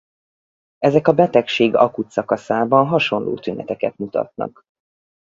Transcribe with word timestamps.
Ezek 0.77 1.07
a 1.07 1.13
betegség 1.13 1.75
akut 1.75 2.09
szakaszában 2.11 2.87
hasonló 2.87 3.39
tüneteket 3.39 3.97
mutatnak. 3.97 4.63